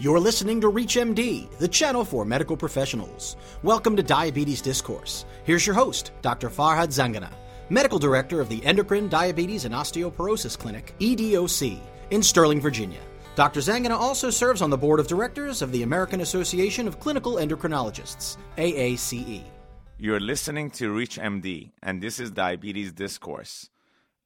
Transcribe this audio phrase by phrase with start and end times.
[0.00, 3.36] You're listening to ReachMD, the channel for medical professionals.
[3.64, 5.24] Welcome to Diabetes Discourse.
[5.42, 6.48] Here's your host, Dr.
[6.48, 7.32] Farhad Zangeneh,
[7.68, 11.80] Medical Director of the Endocrine, Diabetes, and Osteoporosis Clinic, EDOC,
[12.10, 13.00] in Sterling, Virginia.
[13.34, 13.58] Dr.
[13.58, 18.36] Zangeneh also serves on the board of directors of the American Association of Clinical Endocrinologists,
[18.56, 19.42] AACE.
[19.98, 23.68] You're listening to ReachMD, and this is Diabetes Discourse.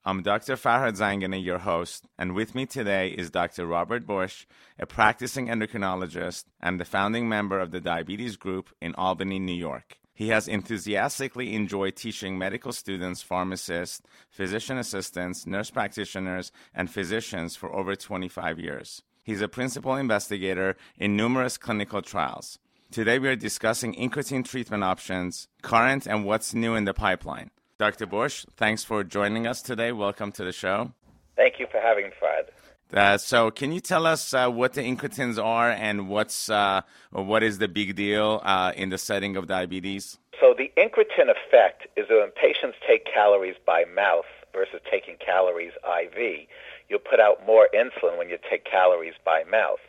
[0.05, 0.57] I'm Dr.
[0.57, 3.69] Farhad Zangeneh, your host, and with me today is Dr.
[3.69, 4.47] Robert Busch,
[4.77, 9.99] a practicing endocrinologist and the founding member of the Diabetes Group in Albany, New York.
[10.13, 17.73] He has enthusiastically enjoyed teaching medical students, pharmacists, physician assistants, nurse practitioners, and physicians for
[17.73, 19.05] over 25 years.
[19.23, 22.59] He's a principal investigator in numerous clinical trials.
[22.91, 27.53] Today we are discussing incretin treatment options, current and what's new in the pipeline.
[27.83, 28.07] Dr.
[28.07, 29.91] Busch, thanks for joining us today.
[29.91, 30.93] Welcome to the show.
[31.35, 32.45] Thank you for having me, Fred.
[32.95, 37.43] Uh, so, can you tell us uh, what the incretins are and what's uh, what
[37.43, 40.17] is the big deal uh, in the setting of diabetes?
[40.41, 45.73] So, the incretin effect is that when patients take calories by mouth versus taking calories
[45.83, 46.47] IV,
[46.89, 49.81] you'll put out more insulin when you take calories by mouth.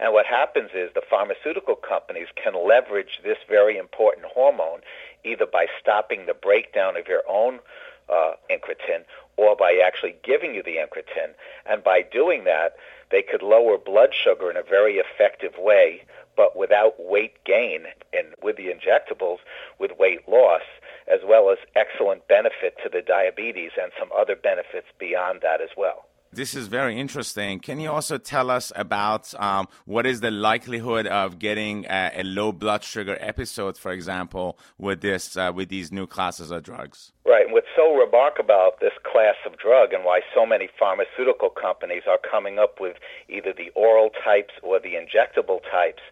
[0.00, 4.80] And what happens is the pharmaceutical companies can leverage this very important hormone
[5.24, 7.60] either by stopping the breakdown of your own
[8.08, 9.04] uh, incretin
[9.36, 11.34] or by actually giving you the incretin.
[11.66, 12.76] And by doing that,
[13.10, 16.02] they could lower blood sugar in a very effective way,
[16.34, 17.84] but without weight gain.
[18.14, 19.38] And with the injectables,
[19.78, 20.62] with weight loss,
[21.06, 25.70] as well as excellent benefit to the diabetes and some other benefits beyond that as
[25.76, 26.06] well.
[26.32, 27.58] This is very interesting.
[27.60, 32.22] Can you also tell us about um, what is the likelihood of getting a, a,
[32.22, 37.12] low blood sugar episode, for example, with this uh, with these new classes of drugs?
[37.26, 37.44] Right.
[37.44, 42.02] And what's so remarkable about this class of drug and why so many pharmaceutical companies
[42.08, 42.96] are coming up with
[43.28, 46.02] either the oral types or the injectable types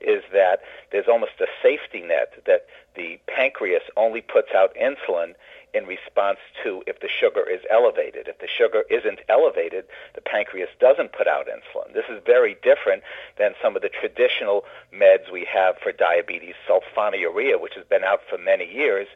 [0.00, 0.60] is that
[0.92, 5.34] there's almost a safety net that the pancreas only puts out insulin
[5.74, 8.28] in response to if the sugar is elevated.
[8.28, 9.84] If the sugar isn't elevated,
[10.14, 11.94] the pancreas doesn't put out insulin.
[11.94, 13.02] This is very different
[13.38, 18.20] than some of the traditional meds we have for diabetes, sulfonylurea, which has been out
[18.28, 19.08] for many years,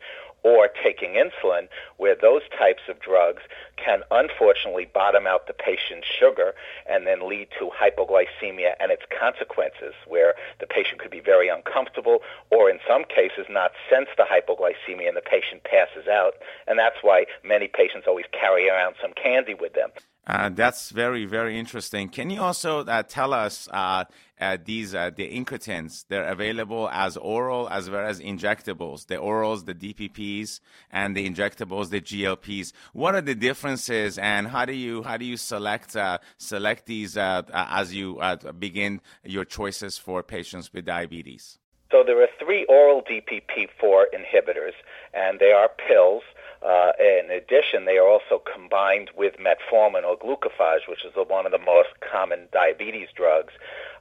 [0.43, 3.43] or taking insulin, where those types of drugs
[3.77, 6.55] can unfortunately bottom out the patient's sugar
[6.89, 12.19] and then lead to hypoglycemia and its consequences, where the patient could be very uncomfortable
[12.51, 16.35] or in some cases not sense the hypoglycemia and the patient passes out.
[16.67, 19.91] And that's why many patients always carry around some candy with them.
[20.25, 22.09] Uh, that's very, very interesting.
[22.09, 24.05] Can you also uh, tell us uh,
[24.41, 26.05] uh these uh, the incretins?
[26.09, 29.07] They're available as oral as well as injectables.
[29.07, 30.61] The orals, the DPPs,
[30.93, 32.73] and the injectables, the GLPs.
[32.93, 37.17] What are the differences, and how do you how do you select uh, select these
[37.17, 38.21] as you
[38.61, 41.59] begin your choices for patients with diabetes?
[41.91, 44.73] So there are three oral DPP4 inhibitors,
[45.13, 46.23] and they are pills.
[46.65, 51.53] Uh, in addition, they are also combined with metformin or glucophage, which is one of
[51.53, 53.53] the most common diabetes drugs.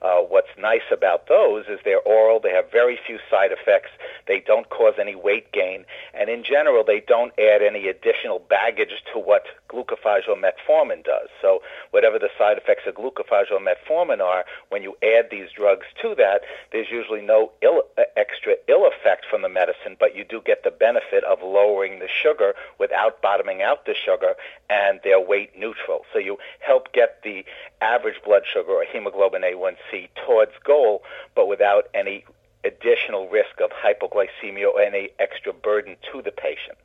[0.01, 3.91] Uh, what's nice about those is they're oral, they have very few side effects,
[4.27, 5.85] they don't cause any weight gain,
[6.15, 11.29] and in general, they don't add any additional baggage to what glucophage or metformin does.
[11.39, 11.61] So,
[11.91, 16.15] whatever the side effects of glucophage or metformin are, when you add these drugs to
[16.15, 16.41] that,
[16.71, 20.63] there's usually no Ill, uh, extra ill effect from the medicine, but you do get
[20.63, 24.33] the benefit of lowering the sugar without bottoming out the sugar,
[24.67, 26.05] and they're weight neutral.
[26.11, 27.45] So, you help get the
[27.81, 29.90] average blood sugar or hemoglobin A1C
[30.25, 31.03] towards goal,
[31.35, 32.25] but without any
[32.63, 36.77] additional risk of hypoglycemia or any extra burden to the patient.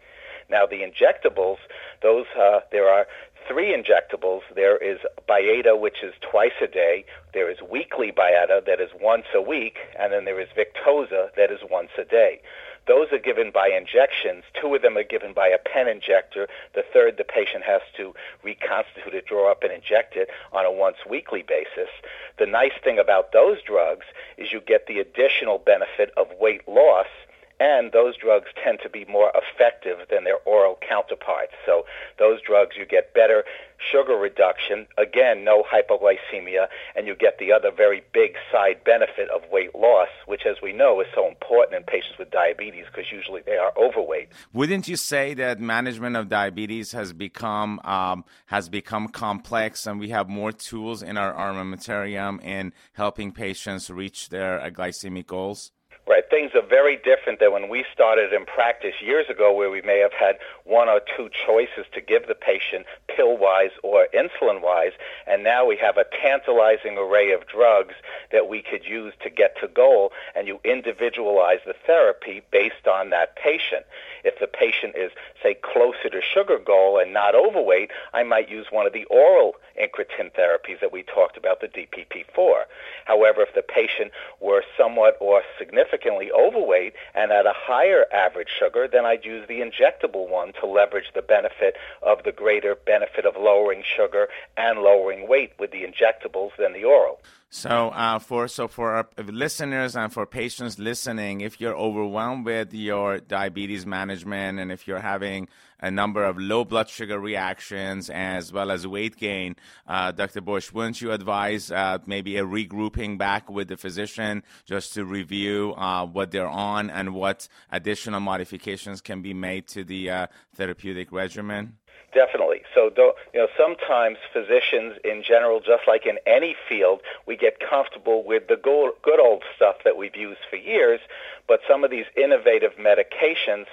[0.49, 1.59] Now, the injectables,
[2.03, 3.07] those uh, there are
[3.49, 4.43] three injectables.
[4.55, 7.05] There is Byetta, which is twice a day.
[7.35, 11.51] There is weekly Byetta, that is once a week, and then there is Victoza, that
[11.51, 12.41] is once a day.
[12.87, 14.45] Those are given by injections.
[14.61, 16.49] Two of them are given by a pen injector.
[16.75, 20.73] The third, the patient has to reconstitute it, draw up, and inject it on a
[20.73, 21.91] once weekly basis.
[22.39, 27.09] The nice thing about those drugs is you get the additional benefit of weight loss
[27.59, 31.53] and those drugs tend to be more effective than their oral counterparts.
[31.65, 31.85] So
[32.19, 33.45] those drugs, you get better
[33.93, 39.43] sugar reduction, again, no hypoglycemia, and you get the other very big side benefit of
[39.51, 43.43] weight loss, which, as we know, is so important in patients with diabetes because usually
[43.45, 44.29] they are overweight.
[44.53, 50.11] Wouldn't you say that management of diabetes has become um, has become complex, and we
[50.11, 55.73] have more tools in our armamentarium in helping patients reach their uh, glycemic goals?
[56.09, 56.23] Right.
[56.31, 59.99] Things are very different than when we started in practice years ago, where we may
[59.99, 64.93] have had one or two choices to give the patient pill wise or insulin wise.
[65.27, 67.97] And now we have a tantalizing array of drugs
[68.31, 73.11] that we could use to get to goal, and you individualize the therapy based on
[73.11, 73.85] that patient.
[74.23, 75.11] If the patient is,
[75.43, 79.57] say, closer to sugar goal and not overweight, I might use one of the oral
[79.81, 82.65] incretin therapies that we talked about, the DPP4.
[83.05, 88.89] However, if the patient were somewhat or significantly overweight and at a higher average sugar,
[88.91, 93.35] then I'd use the injectable one to leverage the benefit of the greater benefit of
[93.37, 97.21] lowering sugar and lowering weight with the injectables than the oral.
[97.49, 102.75] So, uh, for so for our listeners and for patients listening, if you're overwhelmed with
[102.75, 105.49] your diabetes management and if you're having
[105.81, 109.57] a number of low blood sugar reactions as well as weight gain,
[109.87, 110.41] uh, Dr.
[110.41, 115.75] Busch, wouldn't you advise uh, maybe a regrouping back with the physician just to review
[115.77, 121.13] uh, what they're on and what additional modifications can be made to the uh, therapeutic
[121.13, 121.77] regimen?
[122.15, 122.63] Definitely.
[122.75, 122.91] So,
[123.35, 128.49] you know, sometimes physicians in general, just like in any field, we get comfortable with
[128.49, 131.01] the good old stuff that we've used for years,
[131.47, 133.67] but some of these innovative medications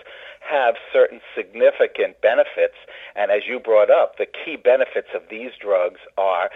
[0.49, 2.75] have certain significant benefits.
[3.15, 6.49] And as you brought up, the key benefits of these drugs are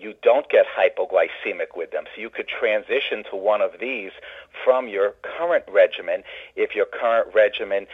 [0.00, 2.04] you don't get hypoglycemic with them.
[2.14, 4.12] So you could transition to one of these
[4.64, 6.22] from your current regimen
[6.56, 7.86] if your current regimen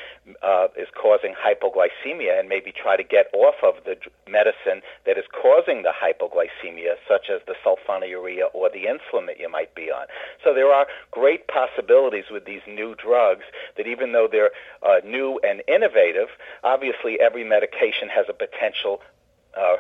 [0.43, 3.97] uh, is causing hypoglycemia and maybe try to get off of the
[4.31, 9.49] medicine that is causing the hypoglycemia, such as the sulfonylurea or the insulin that you
[9.51, 10.07] might be on.
[10.45, 13.45] So there are great possibilities with these new drugs
[13.77, 14.51] that even though they're
[14.83, 16.29] uh, new and innovative,
[16.65, 19.01] obviously every medication has a potential
[19.57, 19.77] uh,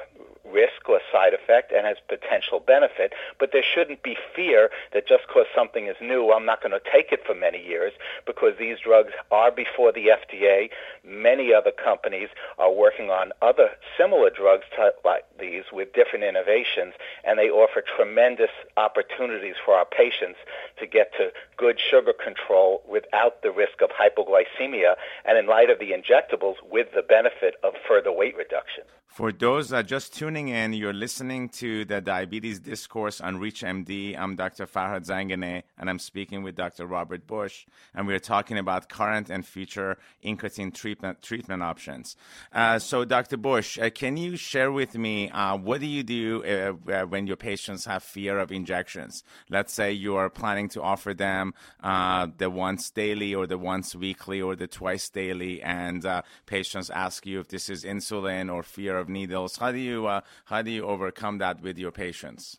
[0.52, 5.26] risk or side effect and has potential benefit, but there shouldn't be fear that just
[5.26, 7.92] because something is new, I'm not going to take it for many years
[8.26, 10.70] because these drugs are before the FDA.
[11.04, 12.28] Many other companies
[12.58, 14.64] are working on other similar drugs
[15.04, 20.38] like these with different innovations, and they offer tremendous opportunities for our patients
[20.78, 25.78] to get to good sugar control without the risk of hypoglycemia, and in light of
[25.78, 28.84] the injectables, with the benefit of further weight reduction.
[29.08, 34.16] For those that just tuning in, you're listening to the Diabetes Discourse on ReachMD.
[34.16, 34.64] I'm Dr.
[34.66, 36.86] Farhad Zangeneh, and I'm speaking with Dr.
[36.86, 42.16] Robert Busch, and we're talking about current and future incretin treatment treatment options.
[42.52, 43.38] Uh, so, Dr.
[43.38, 47.26] Busch, uh, can you share with me uh, what do you do uh, uh, when
[47.26, 49.24] your patients have fear of injections?
[49.50, 53.96] Let's say you are planning to offer them uh, the once daily, or the once
[53.96, 56.06] weekly, or the twice daily, and
[56.46, 59.56] patients ask you if this is insulin or fear of needles.
[59.56, 62.58] How do you uh, how do you overcome that with your patients?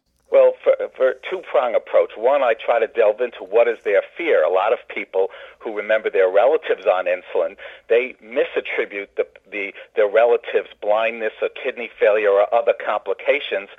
[1.29, 2.11] Two prong approach.
[2.17, 4.43] One, I try to delve into what is their fear.
[4.43, 5.29] A lot of people
[5.59, 7.55] who remember their relatives on insulin,
[7.87, 13.69] they misattribute the, the their relatives' blindness or kidney failure or other complications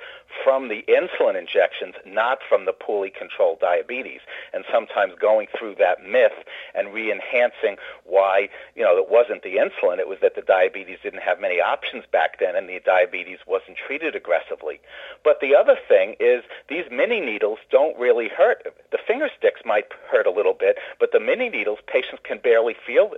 [0.43, 4.21] from the insulin injections, not from the poorly controlled diabetes.
[4.53, 9.99] And sometimes going through that myth and re-enhancing why, you know, it wasn't the insulin,
[9.99, 13.77] it was that the diabetes didn't have many options back then and the diabetes wasn't
[13.77, 14.79] treated aggressively.
[15.23, 18.63] But the other thing is these mini needles don't really hurt.
[18.91, 22.75] The finger sticks might hurt a little bit, but the mini needles, patients can barely
[22.85, 23.13] feel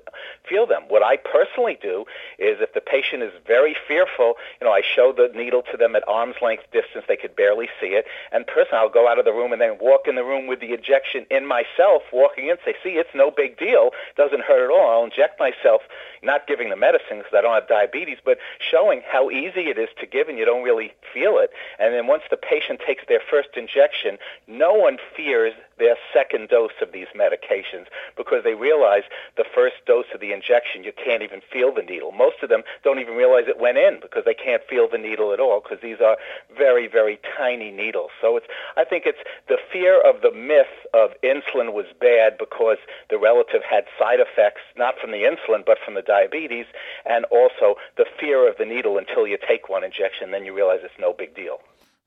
[0.47, 0.83] feel them.
[0.87, 2.05] What I personally do
[2.37, 5.95] is if the patient is very fearful, you know, I show the needle to them
[5.95, 8.05] at arm's length distance they could barely see it.
[8.31, 10.59] And personally, I'll go out of the room and then walk in the room with
[10.59, 13.91] the injection in myself, walking in, say, see, it's no big deal.
[14.15, 14.89] Doesn't hurt at all.
[14.89, 15.81] I'll inject myself,
[16.23, 19.89] not giving the medicine because I don't have diabetes, but showing how easy it is
[19.99, 21.51] to give and you don't really feel it.
[21.79, 26.77] And then once the patient takes their first injection, no one fears their second dose
[26.81, 29.03] of these medications because they realize
[29.37, 32.11] the first dose of the injection, you can't even feel the needle.
[32.11, 35.33] Most of them don't even realize it went in because they can't feel the needle
[35.33, 36.17] at all because these are
[36.55, 38.11] very, very tiny needles.
[38.21, 38.45] So it's,
[38.77, 42.77] I think it's the fear of the myth of insulin was bad because
[43.09, 46.67] the relative had side effects, not from the insulin, but from the diabetes,
[47.05, 47.67] and also
[47.97, 51.13] the fear of the needle until you take one injection, then you realize it's no
[51.13, 51.57] big deal.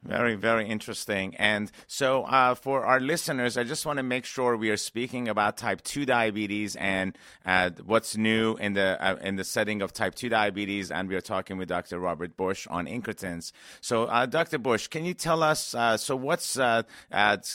[0.06, 1.34] Very, very interesting.
[1.36, 5.28] And so, uh, for our listeners, I just want to make sure we are speaking
[5.28, 9.92] about type two diabetes and uh, what's new in the uh, in the setting of
[9.92, 10.92] type two diabetes.
[10.92, 11.98] And we are talking with Dr.
[11.98, 13.50] Robert Busch on incretins.
[13.80, 14.58] So, uh, Dr.
[14.58, 15.74] Busch, can you tell us?
[15.74, 16.82] Uh, so, what's uh,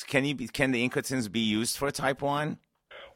[0.08, 2.58] can you be, can the incretins be used for type one?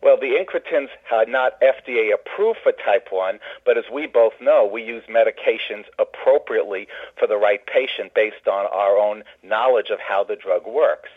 [0.06, 4.64] Well, the incretins are not FDA approved for type 1, but as we both know,
[4.64, 10.24] we use medications appropriately for the right patient based on our own knowledge of how
[10.24, 11.10] the drug works.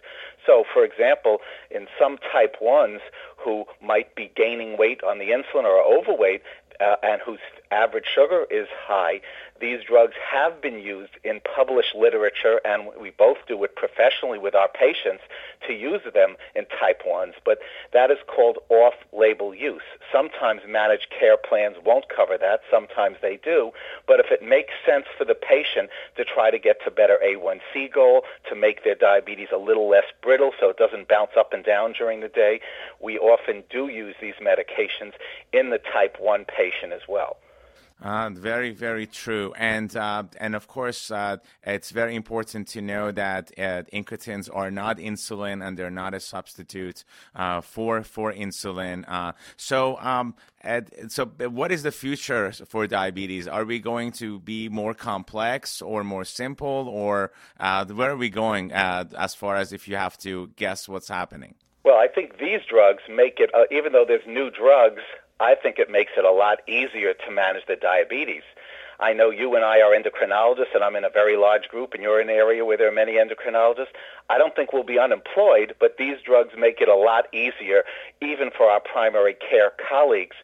[0.47, 3.01] So, for example, in some type 1s
[3.37, 6.41] who might be gaining weight on the insulin or are overweight,
[6.81, 7.41] uh, and whose
[7.71, 9.21] average sugar is high,
[9.61, 14.55] these drugs have been used in published literature, and we both do it professionally with
[14.55, 15.23] our patients
[15.67, 17.59] to use them in type 1s, but
[17.93, 19.83] that is called off label use.
[20.13, 23.73] Sometimes managed care plans won't cover that, sometimes they do,
[24.07, 27.93] but if it makes sense for the patient to try to get to better A1C
[27.93, 31.65] goal, to make their diabetes a little less brittle so it doesn't bounce up and
[31.65, 32.61] down during the day,
[33.01, 35.13] we often do use these medications
[35.53, 37.37] in the type 1 patient as well.
[38.01, 43.11] Uh, very, very true, and uh, and of course, uh, it's very important to know
[43.11, 47.03] that uh, incretins are not insulin, and they're not a substitute
[47.35, 49.05] uh, for for insulin.
[49.09, 50.37] Uh, so, um,
[51.09, 53.49] so what is the future for diabetes?
[53.49, 58.71] Are we going to be more complex or more simple, or where are we going
[58.71, 61.57] as far as if you have to guess what's happening?
[61.85, 65.03] Well, I think these drugs make it, even though there's new drugs
[65.41, 68.43] I think it makes it a lot easier to manage the diabetes.
[69.01, 72.03] I know you and I are endocrinologists, and I'm in a very large group, and
[72.03, 73.95] you're in an area where there are many endocrinologists.
[74.29, 77.85] I don't think we'll be unemployed, but these drugs make it a lot easier,
[78.21, 80.35] even for our primary care colleagues,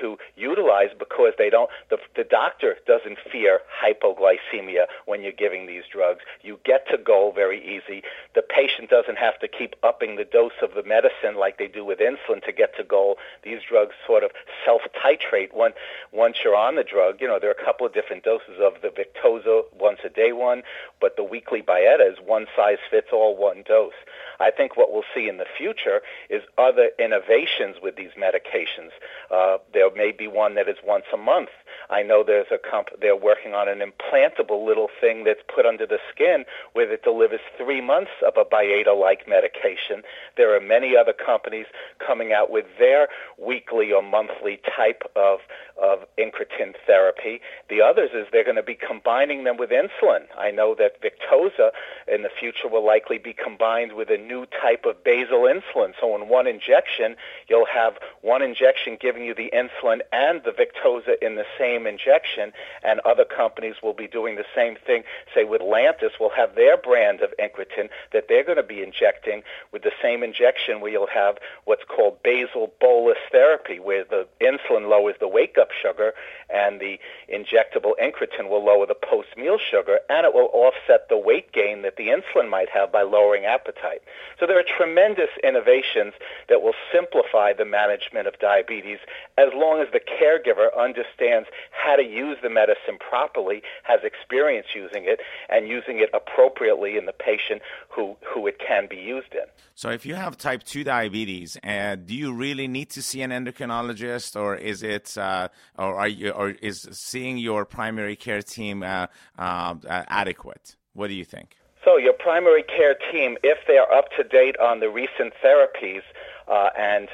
[0.00, 5.84] to utilize because they don't the, the doctor doesn't fear hypoglycemia when you're giving these
[5.90, 6.20] drugs.
[6.42, 8.02] You get to goal very easy.
[8.34, 11.84] The patient doesn't have to keep upping the dose of the medicine like they do
[11.84, 14.30] with insulin to get to goal these drugs sort of
[14.64, 17.20] self titrate once you're on the drug.
[17.20, 20.32] You know there are a couple of different doses of the Victoza once a day
[20.32, 20.62] one
[21.00, 23.94] but the weekly Byetta is one size fits all one dose.
[24.38, 28.90] I think what we'll see in the future is other innovations with these medications.
[29.30, 31.48] Uh, there may be one that is once a month.
[31.88, 35.86] I know there's a comp- they're working on an implantable little thing that's put under
[35.86, 40.02] the skin where it delivers three months of a Byetta-like medication.
[40.36, 41.66] There are many other companies
[42.04, 43.08] coming out with their
[43.38, 45.40] weekly or monthly type of
[45.80, 47.40] of incretin therapy.
[47.70, 50.24] The others is they're going to be combining them with insulin.
[50.38, 51.70] I know that Victoza
[52.06, 55.94] in the future will likely be combined with a new type of basal insulin.
[55.98, 57.16] So in one injection,
[57.48, 62.52] you'll have one injection giving you the insulin and the Victoza in the same injection,
[62.82, 65.02] and other companies will be doing the same thing.
[65.34, 69.42] Say with Lantus, will have their brand of incretin that they're going to be injecting
[69.72, 71.36] with the same injection where you'll have
[71.66, 76.14] what's called basal bolus therapy, where the insulin lowers the wake-up sugar,
[76.48, 76.98] and the
[77.32, 81.96] injectable incretin will lower the post-meal sugar, and it will offset the weight gain that
[81.96, 84.02] the insulin might have by lowering appetite.
[84.38, 86.14] So there are tremendous innovations
[86.48, 88.98] that will simplify the management of diabetes
[89.36, 95.04] as long as the caregiver understands how to use the medicine properly, has experience using
[95.04, 99.46] it, and using it appropriately in the patient who, who it can be used in.
[99.74, 103.30] So if you have type 2 diabetes, uh, do you really need to see an
[103.30, 108.82] endocrinologist, or is it uh, or are you, or is seeing your primary care team
[108.82, 109.06] uh,
[109.38, 110.76] uh, adequate?
[110.92, 111.56] What do you think?
[111.84, 116.02] So your primary care team, if they are up to date on the recent therapies,
[116.50, 117.08] uh, and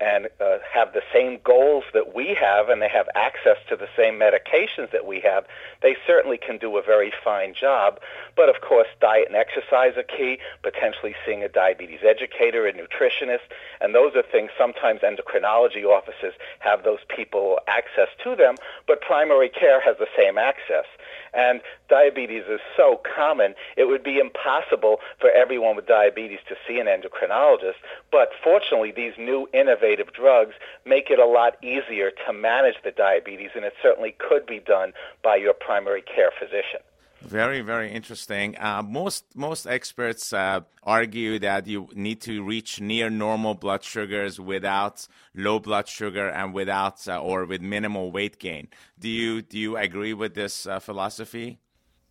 [0.00, 3.88] and uh, have the same goals that we have, and they have access to the
[3.94, 5.44] same medications that we have,
[5.82, 8.00] they certainly can do a very fine job.
[8.34, 10.38] But of course, diet and exercise are key.
[10.62, 13.52] Potentially seeing a diabetes educator, a nutritionist,
[13.82, 14.50] and those are things.
[14.56, 18.54] Sometimes endocrinology offices have those people access to them,
[18.86, 20.86] but primary care has the same access.
[21.34, 26.78] And diabetes is so common, it would be impossible for everyone with diabetes to see
[26.78, 27.76] an endocrinologist.
[28.10, 30.54] But fortunately, these new innovative drugs
[30.86, 34.92] make it a lot easier to manage the diabetes, and it certainly could be done
[35.22, 36.80] by your primary care physician.
[37.20, 38.56] Very, very interesting.
[38.58, 44.38] Uh, most most experts uh, argue that you need to reach near normal blood sugars
[44.38, 48.68] without low blood sugar and without uh, or with minimal weight gain.
[49.00, 51.58] Do you do you agree with this uh, philosophy?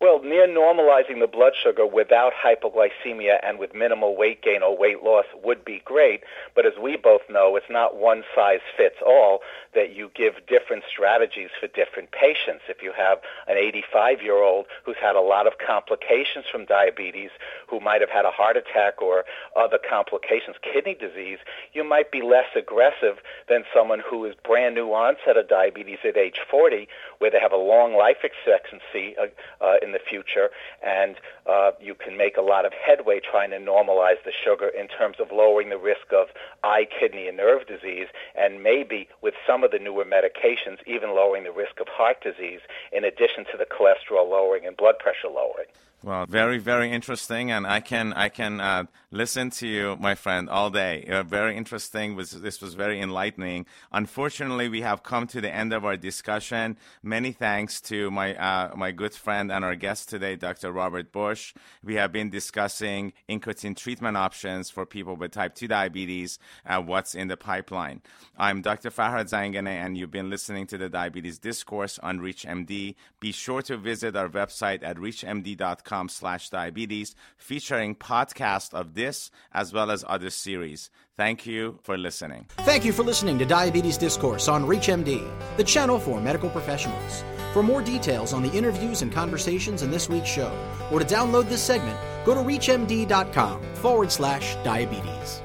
[0.00, 5.02] Well, near normalizing the blood sugar without hypoglycemia and with minimal weight gain or weight
[5.02, 6.22] loss would be great,
[6.54, 9.40] but as we both know, it's not one size fits all,
[9.74, 12.62] that you give different strategies for different patients.
[12.68, 17.30] If you have an 85 year old who's had a lot of complications from diabetes,
[17.66, 19.24] who might have had a heart attack or
[19.56, 21.38] other complications, kidney disease,
[21.72, 26.16] you might be less aggressive than someone who is brand new onset of diabetes at
[26.16, 26.86] age 40,
[27.18, 29.16] where they have a long life expectancy.
[29.18, 29.26] Uh,
[29.60, 30.50] uh, in the future,
[30.82, 34.88] and uh, you can make a lot of headway trying to normalize the sugar in
[34.88, 36.28] terms of lowering the risk of
[36.62, 38.06] eye, kidney, and nerve disease,
[38.36, 42.60] and maybe with some of the newer medications, even lowering the risk of heart disease,
[42.92, 45.66] in addition to the cholesterol lowering and blood pressure lowering.
[46.00, 50.48] Well, very, very interesting, and I can I can uh, listened to you, my friend,
[50.48, 51.04] all day.
[51.10, 52.14] Uh, very interesting.
[52.14, 53.66] Was this was very enlightening.
[53.90, 56.76] Unfortunately, we have come to the end of our discussion.
[57.02, 60.70] Many thanks to my uh, my good friend and our guest today, Dr.
[60.70, 61.52] Robert Busch.
[61.82, 67.16] We have been discussing incretin treatment options for people with type 2 diabetes and what's
[67.16, 68.02] in the pipeline.
[68.36, 68.90] I'm Dr.
[68.90, 72.94] Farhad Zangeneh, and you've been listening to the Diabetes Discourse on ReachMD.
[73.18, 79.72] Be sure to visit our website at reachmd.com slash diabetes, featuring podcast of this as
[79.72, 80.90] well as other series.
[81.16, 82.46] Thank you for listening.
[82.58, 87.24] Thank you for listening to Diabetes Discourse on ReachMD, the channel for medical professionals.
[87.52, 90.52] For more details on the interviews and conversations in this week's show,
[90.92, 95.42] or to download this segment, go to reachmd.com forward slash diabetes.